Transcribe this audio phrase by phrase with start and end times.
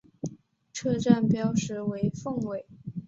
[0.73, 2.65] 车站标识为凤尾。